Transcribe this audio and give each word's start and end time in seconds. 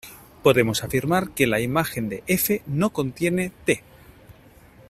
Podemos 0.41 0.83
afirmar 0.83 1.29
que 1.29 1.45
la 1.45 1.59
imagen 1.59 2.09
de 2.09 2.23
"F" 2.25 2.63
no 2.65 2.89
contiene 2.89 3.51
"t". 3.65 3.83